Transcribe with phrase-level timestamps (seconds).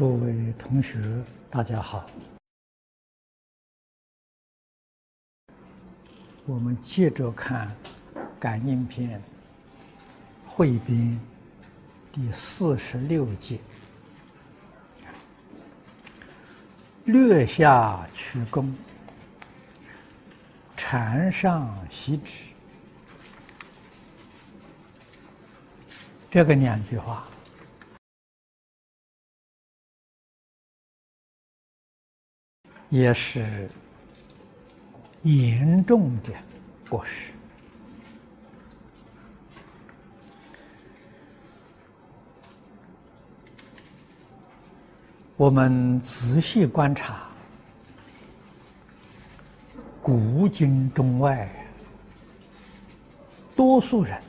[0.00, 0.98] 诸位同学，
[1.50, 2.08] 大家好。
[6.46, 7.68] 我们接着看
[8.38, 9.20] 《感应篇》
[10.46, 11.20] 汇编
[12.10, 13.58] 第四十六节，
[17.04, 18.72] 略下曲躬，
[20.78, 22.46] 禅上习止。
[26.30, 27.28] 这个两句话。
[32.90, 33.70] 也是
[35.22, 36.32] 严重的
[36.88, 37.32] 过失。
[45.36, 47.26] 我们仔细观察
[50.02, 51.48] 古今中外，
[53.56, 54.20] 多数人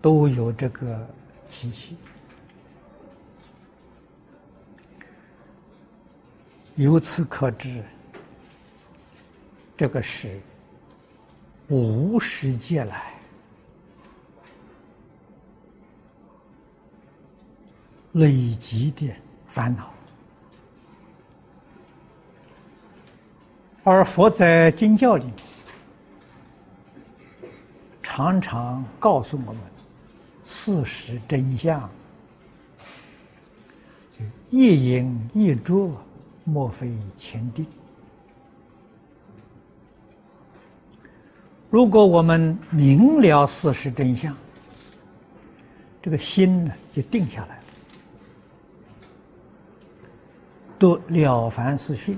[0.00, 1.06] 都有这个
[1.50, 1.96] 脾气。
[6.78, 7.82] 由此可知，
[9.76, 10.40] 这个是
[11.66, 13.12] 无始劫来
[18.12, 19.12] 累积的
[19.48, 19.92] 烦恼，
[23.82, 25.34] 而佛在经教里面
[28.04, 29.60] 常常告诉我们
[30.44, 31.90] 事实真相：
[34.12, 35.90] 就一因一着。
[36.48, 37.66] 莫非前定？
[41.70, 44.34] 如果我们明了事实真相，
[46.00, 47.62] 这个心呢就定下来了。
[50.78, 52.14] 读《了凡四训》，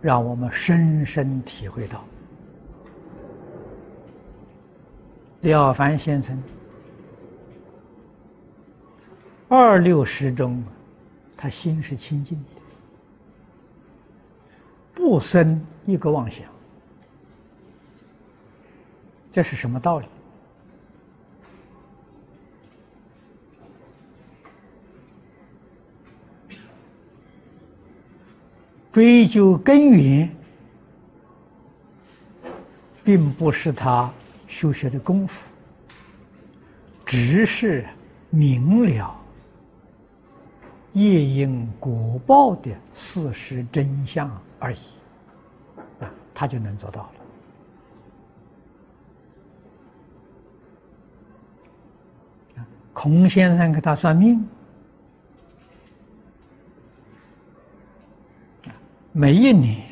[0.00, 2.02] 让我们深深体会到，
[5.42, 6.42] 了凡先生
[9.48, 10.64] 二六十中，
[11.36, 12.53] 他心是清净的。
[15.04, 16.46] 不生一个妄想，
[19.30, 20.06] 这是什么道理？
[28.90, 30.34] 追究根源，
[33.04, 34.10] 并不是他
[34.46, 35.50] 修学的功夫，
[37.04, 37.84] 只是
[38.30, 39.14] 明了
[40.94, 44.30] 业因果报的事实真相。
[44.64, 44.78] 而已，
[46.00, 47.10] 啊，他就能做到了。
[52.94, 54.48] 孔先生给他算命，
[59.12, 59.86] 每一年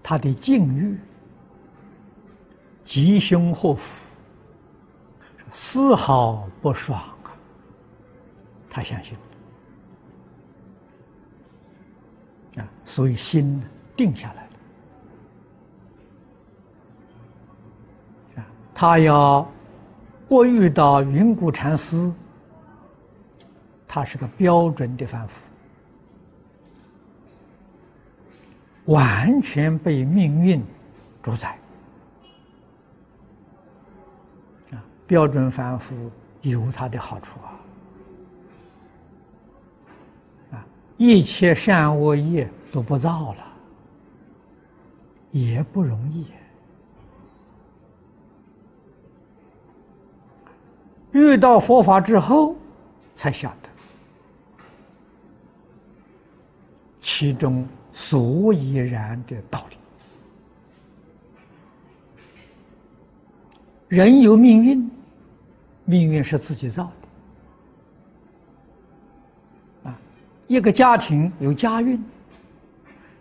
[0.00, 0.96] 他的境遇
[2.84, 4.14] 吉凶祸福
[5.50, 7.34] 丝毫不爽啊，
[8.70, 9.18] 他相信。
[12.56, 13.62] 啊，所以心
[13.94, 14.50] 定下来了。
[18.36, 19.46] 啊，他要
[20.26, 22.10] 不遇到云谷禅师，
[23.86, 25.46] 他是个标准的凡夫，
[28.86, 30.64] 完全被命运
[31.22, 31.58] 主宰。
[34.72, 36.10] 啊，标准凡夫
[36.40, 37.52] 有他的好处啊。
[40.96, 43.44] 一切善恶业都不造了，
[45.30, 46.26] 也不容易。
[51.12, 52.54] 遇到佛法之后，
[53.14, 53.68] 才晓得
[57.00, 59.76] 其中所以然的道理。
[63.88, 64.90] 人有命运，
[65.86, 66.92] 命运是自己造
[69.82, 69.88] 的。
[69.90, 69.98] 啊
[70.46, 71.98] 一个家庭有家运，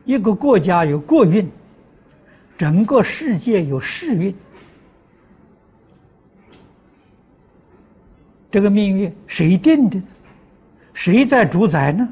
[0.07, 1.51] 一个国家有国运，
[2.57, 4.34] 整个世界有世运。
[8.50, 10.01] 这个命运谁定的？
[10.94, 12.07] 谁在主宰呢？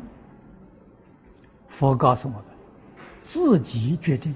[1.70, 2.44] 佛告诉我们：
[3.22, 4.36] 自己决定，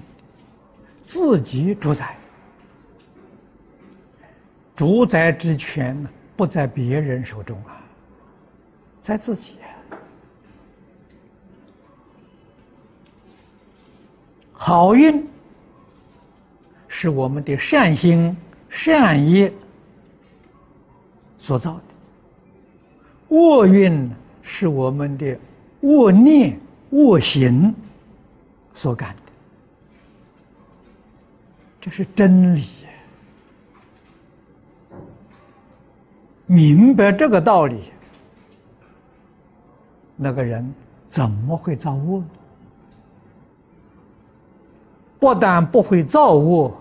[1.02, 2.16] 自己主宰。
[4.74, 7.76] 主宰之权呢，不在别人手中啊，
[9.02, 9.56] 在自己。
[14.62, 15.26] 好运
[16.86, 18.36] 是我们的善心
[18.68, 19.50] 善业
[21.38, 23.34] 所造的。
[23.34, 24.10] 恶运
[24.42, 25.38] 是我们的
[25.80, 26.60] 恶念
[26.90, 27.74] 恶行
[28.74, 29.32] 所感的。
[31.80, 32.66] 这是真理
[36.44, 37.84] 明白这个道理
[40.16, 40.70] 那个人
[41.08, 42.39] 怎么会造恶呢？
[45.20, 46.74] 不但不会造恶，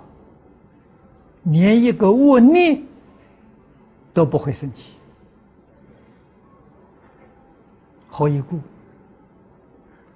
[1.43, 2.81] 连一个恶念
[4.13, 4.93] 都不会升起。
[8.09, 8.59] 何以故？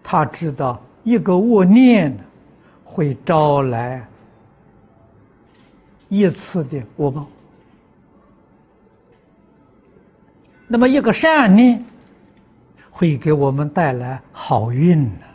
[0.02, 2.18] 他知道一个恶念
[2.84, 4.06] 会招来
[6.10, 7.28] 一次的恶报。
[10.68, 11.84] 那么，一个善念
[12.90, 15.26] 会给我们带来好运呢？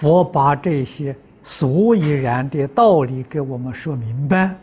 [0.00, 4.54] 佛把这些所以然的道理给我们说明白，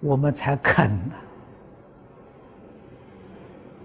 [0.00, 0.90] 我们才肯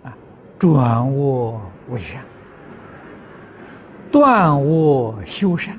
[0.02, 0.16] 啊，
[0.58, 2.24] 转恶为善，
[4.10, 5.78] 断恶修善。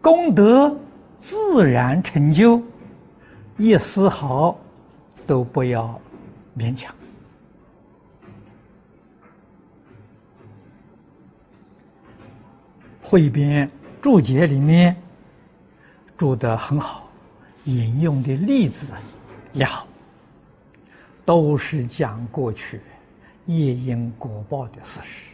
[0.00, 0.72] 功德
[1.18, 2.62] 自然成就，
[3.56, 4.56] 一丝毫
[5.26, 6.00] 都不要
[6.56, 6.94] 勉强。
[13.08, 13.70] 汇编
[14.02, 14.96] 注解里面
[16.16, 17.08] 注得很好，
[17.64, 18.92] 引用的例子
[19.52, 19.86] 也好，
[21.24, 22.80] 都是讲过去
[23.46, 25.30] 业因果报的事实。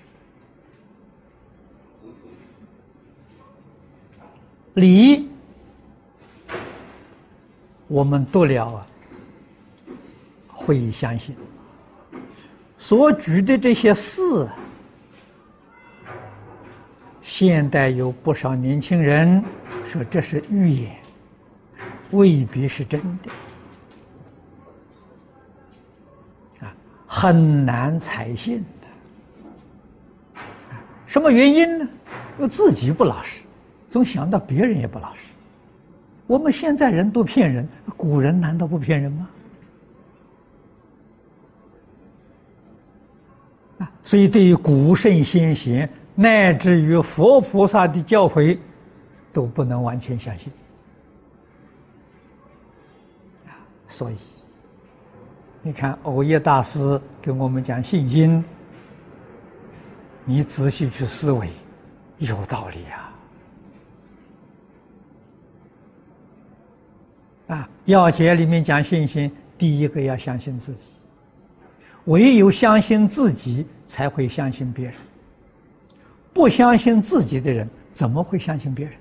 [4.74, 5.30] 理，
[7.88, 8.86] 我们读了啊，
[10.46, 11.34] 会相信。
[12.76, 14.46] 所举的这些事，
[17.22, 19.42] 现代有不少年轻人
[19.84, 20.96] 说这是预言，
[22.10, 23.30] 未必是真的，
[26.66, 26.74] 啊，
[27.06, 30.42] 很难采信的。
[31.06, 31.88] 什么原因呢？
[32.38, 33.42] 因为自己不老实。
[33.88, 35.32] 总想到别人也不老实，
[36.26, 39.28] 我们现在人都骗人，古人难道不骗人吗？
[43.80, 48.58] 啊，所以对于古圣先贤乃至于佛菩萨的教诲，
[49.32, 50.52] 都不能完全相信。
[53.46, 53.56] 啊，
[53.88, 54.16] 所以
[55.62, 58.44] 你看，欧耶大师跟我们讲信心，
[60.24, 61.48] 你仔细去思维，
[62.18, 63.14] 有道理啊。
[67.56, 70.92] 啊，要解里面讲信心，第一个要相信自己，
[72.04, 74.94] 唯有相信自己，才会相信别人。
[76.32, 78.94] 不相信自己的人，怎么会相信别人？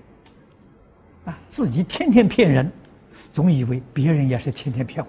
[1.26, 2.72] 啊，自己天天骗人，
[3.32, 5.06] 总以为别人也是天天骗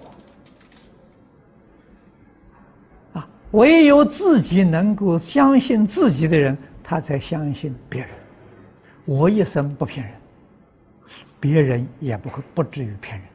[3.15, 3.19] 我。
[3.19, 8.11] 啊，唯有自己能够相信自己的人，他才相信别人。
[9.05, 10.15] 我一生不骗人，
[11.41, 13.27] 别人也不会不至于骗人。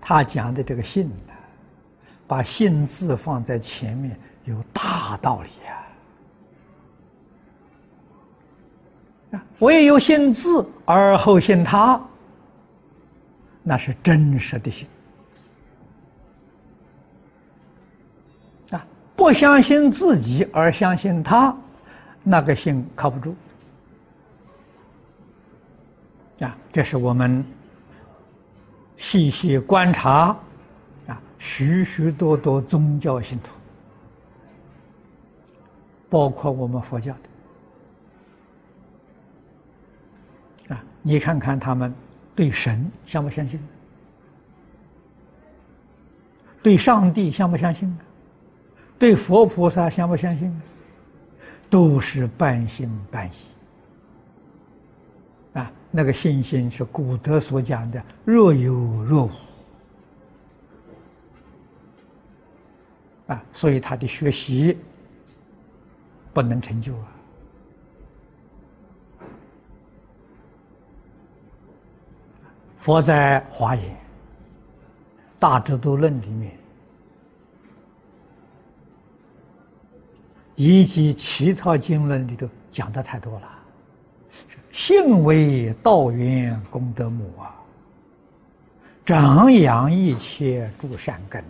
[0.00, 1.34] 他讲的这个“信”呢，
[2.28, 5.74] 把“信”字放在前面，有大道理呀。
[9.60, 12.00] 唯有信字而后信他，
[13.62, 14.86] 那是真实的信。
[18.70, 21.56] 啊，不相信自己而相信他，
[22.22, 23.34] 那个信靠不住。
[26.40, 27.44] 啊，这是我们。
[29.00, 30.36] 细细观察，
[31.38, 33.52] 许许多多宗教信徒，
[36.10, 37.14] 包括我们佛教
[40.68, 41.94] 的，啊，你看看他们
[42.34, 43.60] 对神相不相信？
[46.62, 47.96] 对上帝相不相信？
[48.98, 50.60] 对佛菩萨相不相信？
[51.70, 53.32] 都是半信半疑。
[55.58, 59.30] 啊，那个信心是古德所讲的“若有若无”，
[63.28, 64.76] 啊，所以他的学习
[66.34, 67.06] 不能成就啊。
[72.76, 73.84] 佛在《华严》
[75.38, 76.56] 《大智度论》里面，
[80.54, 83.48] 以及其他经论里头讲的太多了。
[84.72, 87.54] 信为道源功德母啊，
[89.04, 91.44] 长养一切诸善根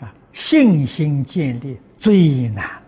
[0.00, 2.70] 啊，信心建立最难。
[2.70, 2.82] 了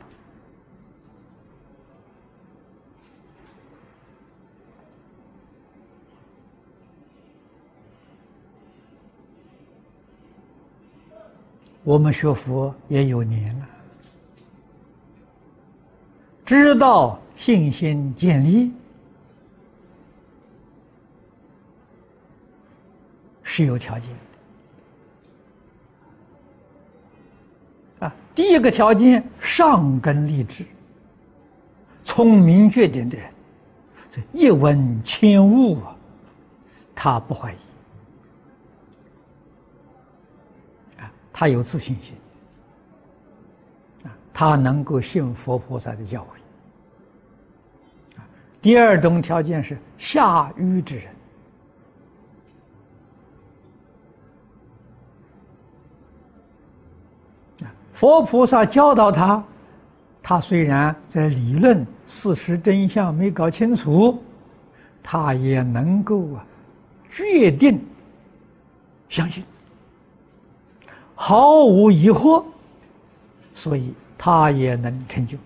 [11.83, 13.69] 我们学佛也有年了，
[16.47, 18.73] 知道信心建立
[23.43, 24.09] 是有条件
[27.99, 28.17] 的啊。
[28.35, 30.65] 第一个条件，上根立志、
[32.03, 33.31] 聪明绝顶的人，
[34.11, 35.97] 这一闻千悟啊，
[36.95, 37.57] 他不怀疑。
[41.01, 42.15] 啊他有自信心，
[44.05, 46.27] 啊，他能够信佛菩萨的教诲。
[48.61, 51.07] 第二种条件是下愚之人，
[57.95, 59.43] 佛菩萨教导他，
[60.21, 64.21] 他虽然在理论事实真相没搞清楚，
[65.03, 66.45] 他也能够啊，
[67.09, 67.81] 决定
[69.09, 69.43] 相信。
[71.15, 72.45] 毫无疑惑，
[73.55, 75.39] 所以他也能成就。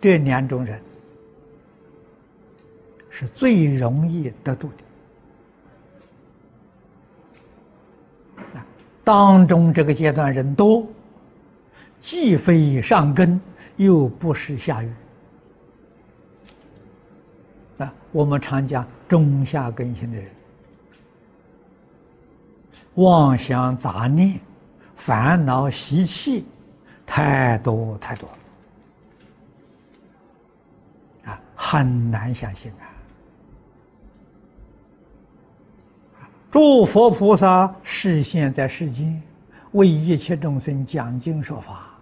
[0.00, 0.80] 这两种人
[3.10, 4.84] 是最容易得度的。
[9.04, 10.86] 当中这个阶段人多，
[12.00, 13.40] 既非上根，
[13.76, 14.92] 又不是下愚。
[17.78, 20.30] 啊，我们常讲中下根性的人。
[22.96, 24.38] 妄想杂念、
[24.96, 26.44] 烦恼习气
[27.06, 28.28] 太多太多
[31.24, 32.91] 啊，很难相信啊！
[36.52, 39.20] 诸佛菩萨示现在世间，
[39.70, 41.98] 为一切众生讲经说法，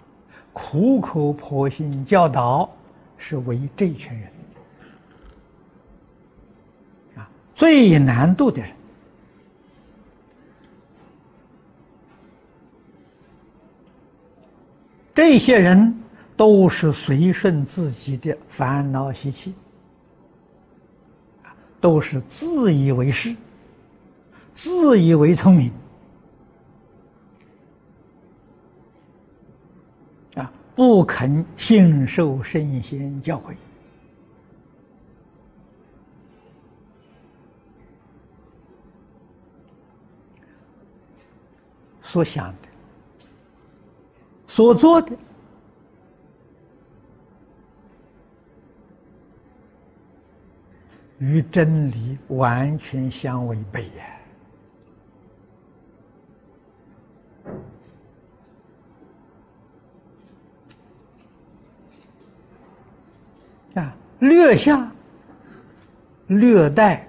[0.52, 2.68] 苦口婆心教导，
[3.16, 4.28] 是为这群人
[7.14, 8.72] 啊最难度的人。
[15.14, 15.96] 这些人
[16.36, 19.54] 都是随顺自己的烦恼习气，
[21.80, 23.36] 都是自以为是、
[24.62, 25.72] 自以为聪明，
[30.34, 33.54] 啊，不肯信受圣贤教诲，
[42.02, 42.68] 所想的。
[44.46, 45.16] 所做的
[51.18, 54.19] 与真理完全相违背呀！
[63.74, 64.90] 啊，略下、
[66.26, 67.06] 略带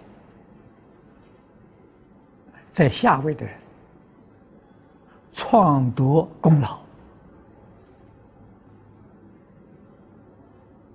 [2.72, 3.56] 在下位的人，
[5.34, 6.80] 创夺功劳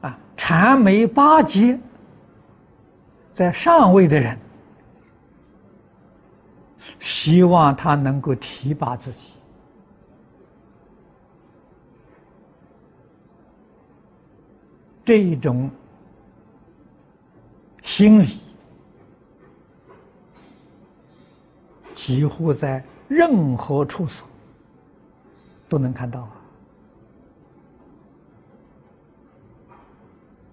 [0.03, 0.19] 啊。
[0.37, 1.79] 禅眉八节，
[3.33, 4.39] 在上位的人，
[7.01, 9.33] 希望他能够提拔自己，
[15.07, 15.71] 这种
[17.83, 18.41] 心理
[21.95, 24.27] 几乎在任何处所
[25.69, 26.29] 都能看到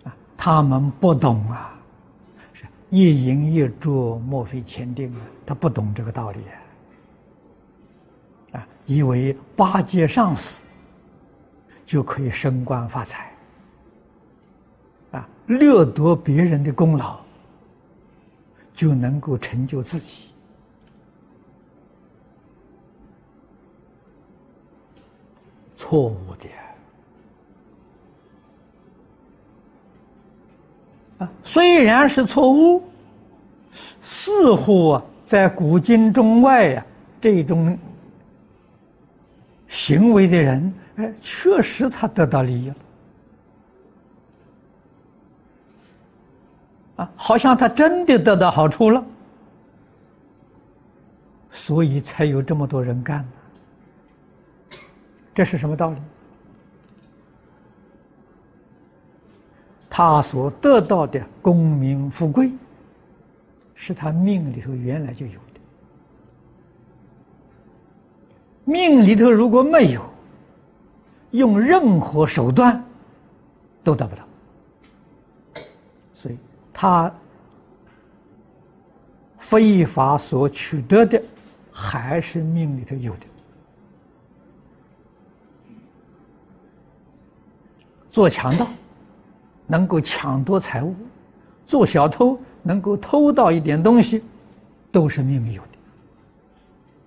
[0.03, 0.15] 啊。
[0.37, 1.73] 他们不懂啊，
[2.53, 5.21] 是一饮一啄，莫非前定啊？
[5.47, 6.39] 他不懂这个道理
[8.51, 10.63] 啊，啊，以为八戒上死
[11.87, 13.32] 就可以升官发财，
[15.13, 17.17] 啊，掠夺别人的功劳
[18.73, 20.29] 就能够成就自己，
[25.75, 26.49] 错误的。
[31.41, 32.83] 虽然是错误，
[34.01, 36.85] 似乎啊在古今中外呀，
[37.21, 37.77] 这种
[39.67, 42.75] 行为的人，哎，确实他得到利益了，
[46.95, 49.03] 啊，好像他真的得到好处了，
[51.49, 53.25] 所以才有这么多人干。
[55.33, 55.97] 这是什么道理？
[59.89, 62.51] 他所得到的功名富贵，
[63.75, 65.59] 是他命里头原来就有的。
[68.65, 70.01] 命里头如果没有，
[71.31, 72.83] 用任何手段
[73.83, 74.23] 都得不到。
[76.83, 77.09] 他
[79.39, 81.21] 非法所取得的
[81.71, 83.19] 还是命里头有的。
[88.09, 88.67] 做强盗
[89.65, 90.93] 能够抢夺财物，
[91.63, 94.21] 做小偷能够偷到一点东西，
[94.91, 95.69] 都是命里有的。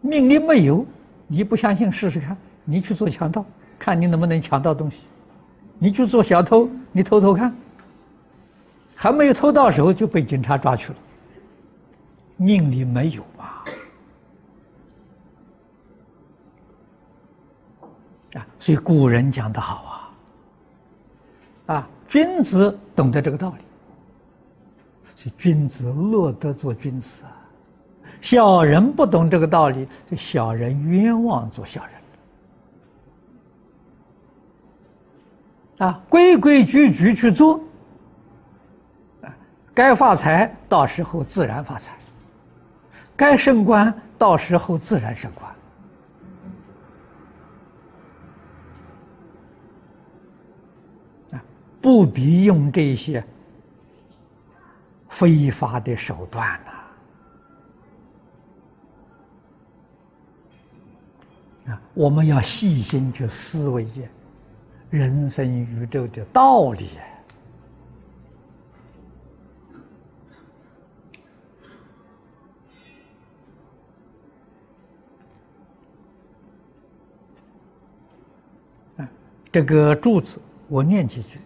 [0.00, 0.86] 命里没有，
[1.26, 3.44] 你不相信试试看，你去做强盗，
[3.78, 5.06] 看你能不能抢到东西；
[5.78, 7.54] 你去做小偷，你偷偷看，
[8.96, 10.98] 还没有偷到手就被警察抓去了。
[12.38, 13.64] 命里没有啊！
[18.34, 20.10] 啊，所以古人讲的好
[21.66, 23.64] 啊，啊，君子懂得这个道理，
[25.14, 27.32] 所以君子乐得做君子啊。
[28.20, 31.82] 小人不懂这个道理，这小人冤枉做小
[35.78, 37.60] 人啊，规规矩矩去做，
[39.76, 41.92] 该发财到时候自然发财。
[43.14, 45.50] 该升官，到时候自然升官。
[51.32, 51.44] 啊，
[51.82, 53.22] 不必用这些
[55.10, 56.58] 非法的手段
[61.66, 61.72] 呐！
[61.72, 63.86] 啊，我们要细心去思维
[64.88, 66.88] 人生宇宙的道理。
[79.56, 81.38] 这个柱子，我念几句。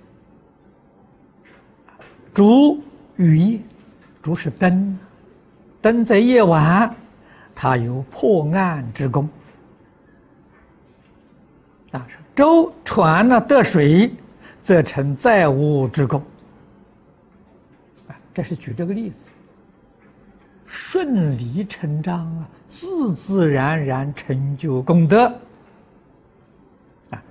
[2.35, 2.83] 烛
[3.15, 3.61] 与夜，
[4.21, 4.99] 烛是灯，
[5.81, 6.93] 灯在夜晚，
[7.55, 9.29] 它有破案之功。
[11.93, 14.13] 啊，舟船呢得水，
[14.61, 16.21] 则成载物之功。
[18.09, 19.31] 啊，这是举这个例子，
[20.67, 25.33] 顺理成章啊，自自然然成就功德。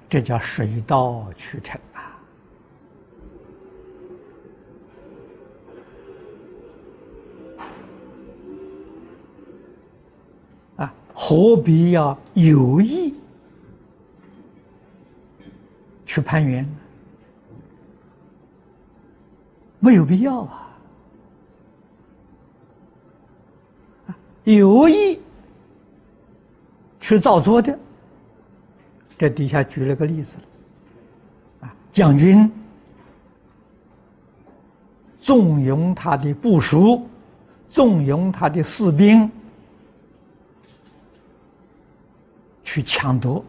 [0.09, 2.01] 这叫水到渠成啊！
[10.77, 13.13] 啊，何必要有意
[16.07, 16.67] 去攀缘？
[19.77, 20.75] 没有必要啊！
[24.43, 25.19] 有意
[26.99, 27.77] 去造作的。
[29.19, 30.37] 这底下举了个例子，
[31.59, 32.49] 啊，将军
[35.17, 37.05] 纵容他的部属，
[37.67, 39.29] 纵容他的士兵
[42.63, 43.43] 去抢夺，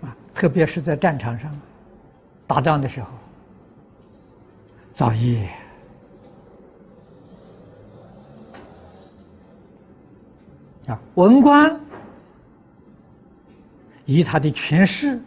[0.00, 1.54] 啊，特别是在战场上
[2.46, 3.08] 打仗的时候，
[4.94, 5.46] 造业
[10.86, 11.83] 啊，文官。
[14.06, 15.20] 以他的权势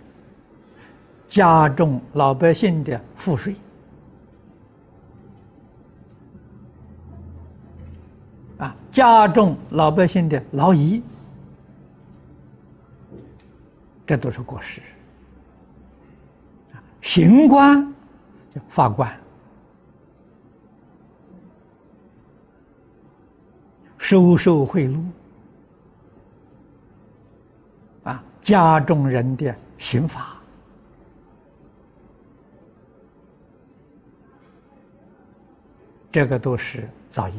[1.28, 3.56] 加重老百姓的赋税，
[8.58, 11.02] 啊，加重老百姓的劳役，
[14.06, 14.82] 这都是过失。
[17.02, 17.94] 刑官
[18.70, 19.12] 法官
[23.98, 25.04] 收受贿赂。
[28.48, 30.38] 加重人的刑罚，
[36.10, 37.36] 这个都是造业。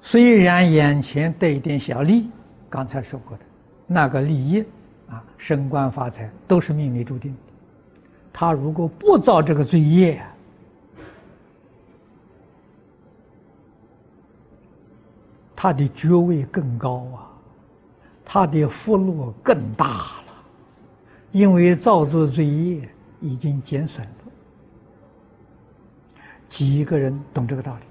[0.00, 2.30] 虽然眼前得一点小利，
[2.70, 3.44] 刚才说过的，
[3.86, 4.64] 那个利益
[5.10, 7.38] 啊，升官发财都是命里注定的。
[8.32, 10.24] 他如果不造这个罪业，
[15.54, 17.27] 他的爵位更高啊。
[18.30, 20.34] 他的福禄更大了，
[21.32, 22.86] 因为造作罪业
[23.22, 24.12] 已经减损了。
[26.46, 27.82] 几个人懂这个道理？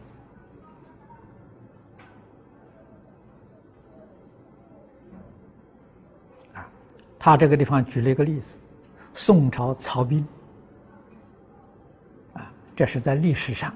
[6.53, 6.69] 啊，
[7.17, 8.59] 他这个地方举了一个例子：
[9.15, 10.23] 宋朝曹彬，
[12.33, 13.73] 啊，这是在历史上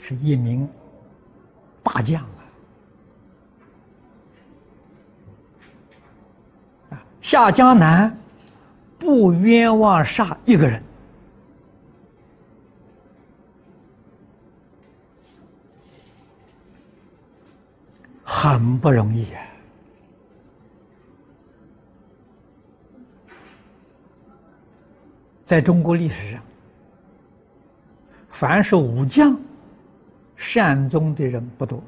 [0.00, 0.68] 是一名
[1.80, 2.41] 大将啊。
[7.32, 8.14] 下江南，
[8.98, 10.82] 不冤枉杀一个人，
[18.22, 19.40] 很不容易啊！
[25.42, 26.42] 在中国历史上，
[28.28, 29.34] 凡是武将
[30.36, 31.82] 善终的人不多。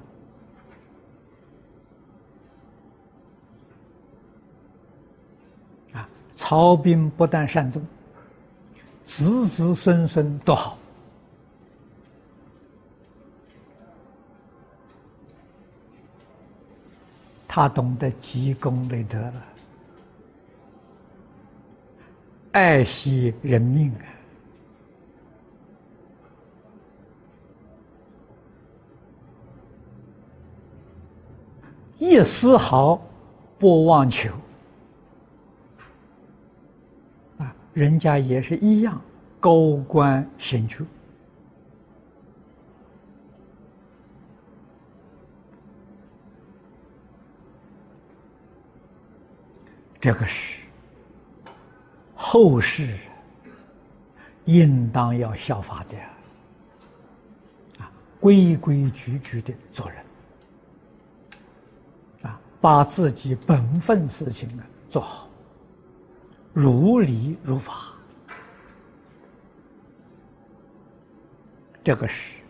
[5.92, 6.08] 啊，
[6.54, 7.84] 曹兵不但善终，
[9.02, 10.78] 子子孙孙都好。
[17.48, 19.42] 他懂得积功累德了，
[22.52, 24.06] 爱惜人命啊，
[31.98, 33.02] 一丝毫
[33.58, 34.30] 不妄求
[37.38, 38.98] 啊，人家也是一样
[39.38, 40.82] 高官显爵。
[50.00, 50.62] 这个是
[52.14, 52.86] 后世
[54.44, 55.96] 应当要效法的
[57.82, 60.04] 啊，规规矩矩的做人
[62.22, 65.26] 啊，把自己本分事情呢做好，
[66.54, 67.92] 如理如法，
[71.82, 72.40] 这个是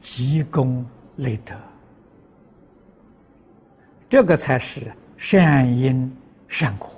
[0.00, 1.54] 积功累德，
[4.08, 4.90] 这个才是。
[5.24, 6.12] 善因
[6.48, 6.90] 善果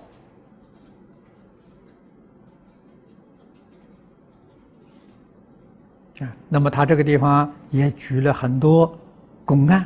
[6.21, 8.99] 啊，那么他这个地方也举了很多
[9.45, 9.83] 公案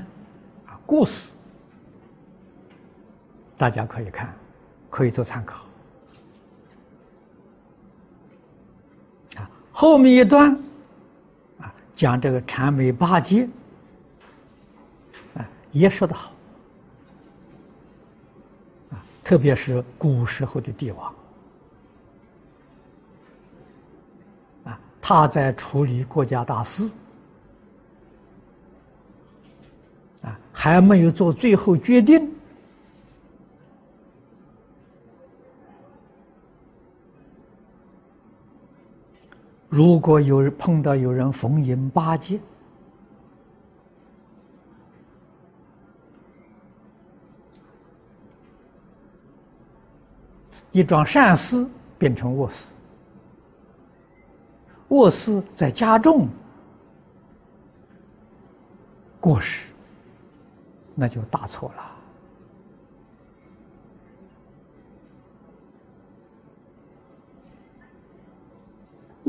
[0.67, 1.33] 啊故事，
[3.57, 4.33] 大家可以看，
[4.88, 5.67] 可以做参考
[9.81, 10.51] 后面一段
[11.61, 13.49] 啊，讲这个禅美八戒
[15.37, 16.33] 啊，也说得好。
[18.91, 21.14] 啊特别是古时候的帝王，
[24.64, 26.91] 啊，他在处理国家大事，
[30.23, 32.29] 啊，还没有做最后决定，
[39.79, 42.41] 如果有人碰到有人逢迎八戒。
[50.73, 51.64] 一桩善事
[51.97, 52.75] 变成恶事，
[54.88, 56.27] 恶事再加重
[59.21, 59.71] 过失，
[60.97, 61.98] 那就大错了。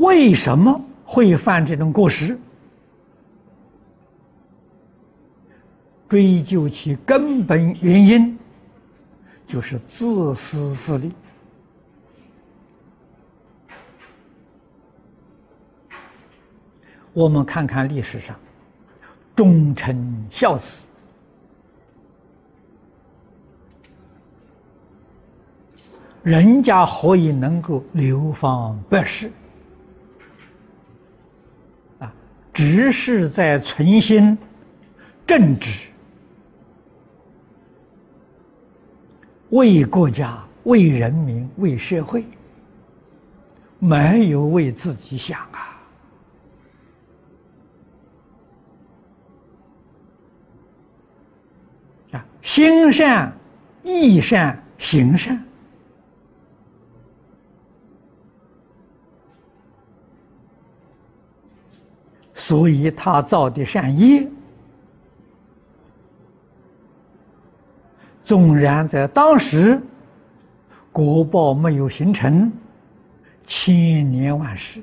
[0.00, 2.38] 为什么会犯这种过失？
[6.08, 8.36] 追究其根本原因，
[9.46, 11.12] 就是自私自利。
[17.12, 18.34] 我们看看历史上，
[19.36, 20.82] 忠臣孝子，
[26.22, 29.30] 人家何以能够流芳百世？
[31.98, 32.12] 啊，
[32.60, 34.36] 只是在存心
[35.26, 35.88] 正直，
[39.48, 42.22] 为国家、为人民、为社会，
[43.78, 45.40] 没有为自己想
[52.12, 52.22] 啊。
[52.42, 53.32] 心善、
[53.82, 55.42] 意善、行善，
[62.50, 64.26] 所以他造的善业，
[68.24, 69.80] 纵然在当时
[70.90, 72.50] 国报没有形成，
[73.46, 74.82] 千年万世。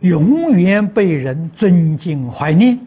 [0.00, 2.80] 永远被人尊敬怀念，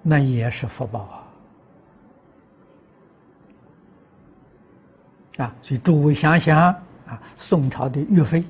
[0.00, 1.23] 那也是福报啊！
[5.36, 8.44] 啊，所以诸位想想啊，宋朝的岳飞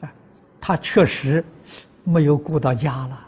[0.00, 0.12] 啊，
[0.60, 1.44] 他确实
[2.04, 3.26] 没有顾到家了，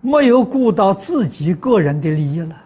[0.00, 2.60] 没有顾到自己个人的利益了。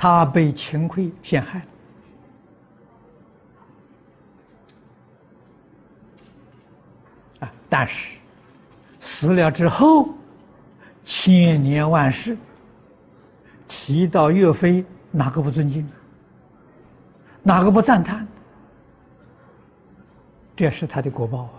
[0.00, 1.66] 他被秦桧陷害了
[7.78, 8.16] 但是
[8.98, 10.08] 死了之后
[11.04, 12.36] 千年万世
[13.68, 15.88] 提到岳飞哪个不尊敬
[17.40, 18.26] 哪个不赞叹？
[20.56, 21.50] 这是他的国报啊。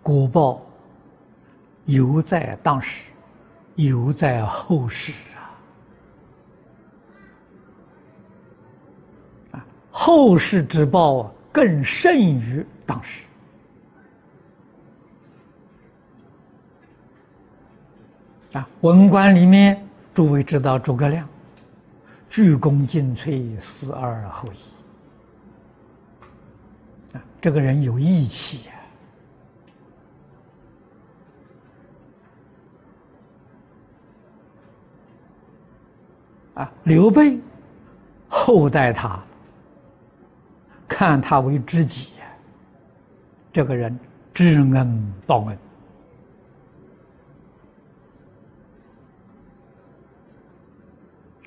[0.00, 0.64] 国报
[1.86, 3.10] 犹在当时
[3.74, 5.41] 犹在后世啊。
[10.04, 13.24] 后世之报啊，更甚于当时。
[18.52, 19.80] 啊，文官里面，
[20.12, 21.24] 诸位知道诸葛亮，
[22.28, 24.56] 鞠躬尽瘁，死而后已。
[27.16, 28.72] 啊，这个人有义气呀。
[36.54, 37.38] 啊，刘备
[38.28, 39.22] 厚待他，
[40.94, 42.26] 看他为知己呀。
[43.50, 43.98] 这个人
[44.34, 45.58] 知恩报恩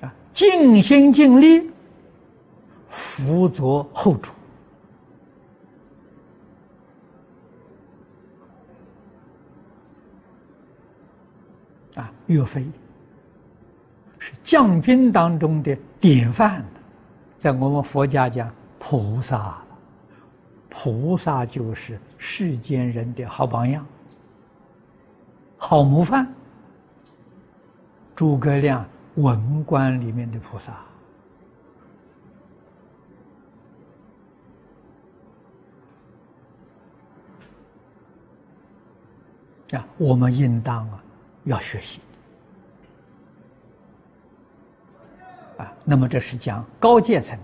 [0.00, 0.12] 啊。
[0.32, 1.70] 尽心尽力
[2.88, 4.32] 辅佐后主
[11.94, 12.66] 啊，岳飞
[14.18, 16.64] 是将军当中的典范，
[17.38, 18.52] 在我们佛家讲
[18.88, 19.58] 菩萨，
[20.70, 23.84] 菩萨就是世间人的好榜样、
[25.56, 26.32] 好模范。
[28.14, 28.86] 诸葛亮。
[29.16, 30.72] 文官里面的菩萨
[39.74, 41.02] 啊，我们应当啊
[41.44, 41.98] 要学习
[45.56, 45.72] 啊。
[45.82, 47.38] 那么这是讲高阶层，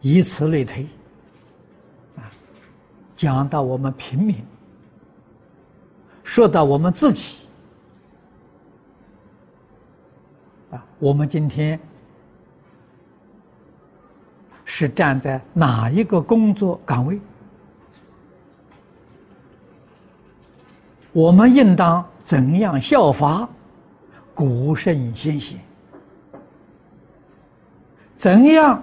[0.00, 0.86] 以此类推
[2.16, 2.24] 啊，
[3.14, 4.36] 讲到我们平民，
[6.24, 7.38] 说到我们自己。
[10.70, 11.78] 啊我们今天
[14.64, 17.20] 是站在哪一个工作岗位？
[21.12, 23.48] 我们应当怎样效法
[24.32, 25.58] 古圣先贤？
[28.14, 28.80] 怎样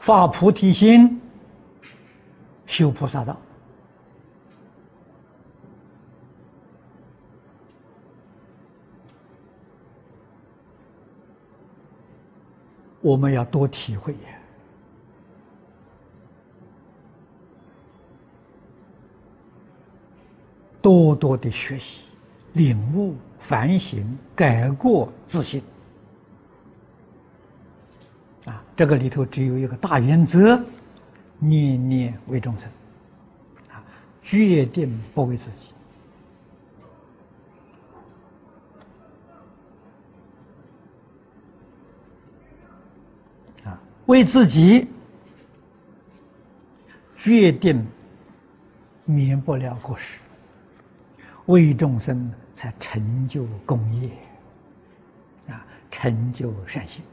[0.00, 1.20] 发菩提心、
[2.66, 3.36] 修菩萨道？
[13.02, 14.14] 我们要多体会，
[20.82, 22.04] 多多的学习、
[22.52, 25.62] 领悟、反省、改过自新。
[28.44, 30.58] 啊，这个里头只有一个大原则：
[31.38, 32.66] 念念为众生，
[33.70, 33.84] 啊，
[34.22, 35.68] 决定不为自己。
[43.66, 44.88] 啊为自己
[47.18, 47.86] 决定
[49.04, 50.20] 免不了过失，
[51.44, 54.08] 为众生才成就功业，
[55.52, 57.04] 啊，成就善行，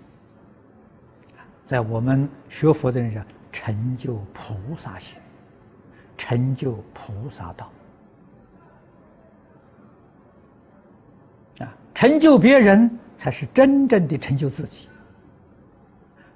[1.67, 5.19] 在我们学佛的人上成就菩萨行，
[6.17, 7.69] 成就菩萨道，
[11.59, 14.87] 啊，成就别人才是真正的成就自己。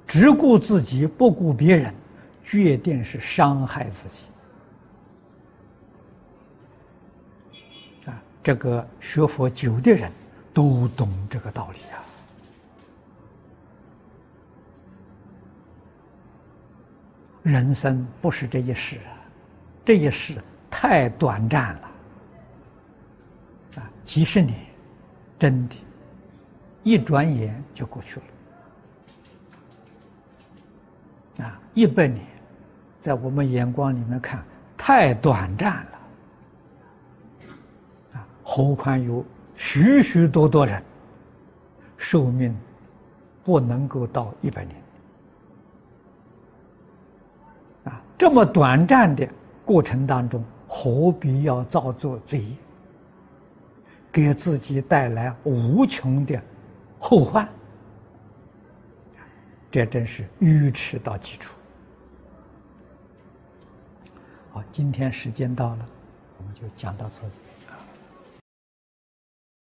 [0.06, 1.94] 只顾自己不顾别人，
[2.44, 4.26] 决定是伤害自己。
[8.08, 10.12] 啊，这个学佛久的人
[10.54, 12.04] 都懂这个道理啊。
[17.44, 19.00] 人生不是这一世，
[19.84, 21.92] 这一世太短暂了。
[23.78, 24.60] 啊，几十年，
[25.40, 25.76] 真的，
[26.84, 28.20] 一转眼就过去
[31.40, 31.46] 了。
[31.46, 32.26] 啊，一百年，
[33.00, 34.44] 在我们眼光里面看
[34.78, 36.00] 太短暂了，
[38.14, 39.26] 啊，何况有
[39.56, 40.84] 许许多多人
[41.98, 42.56] 寿命
[43.44, 44.76] 不能够到一百年，
[47.86, 49.28] 啊，这么短暂的
[49.66, 52.56] 过程当中，何必要造作罪业，
[54.12, 56.40] 给自己带来无穷的
[57.00, 57.50] 后患？
[59.72, 61.52] 这真是愚痴到极处。
[64.52, 65.86] 好，今天时间到了，
[66.38, 67.24] 我们就讲到此。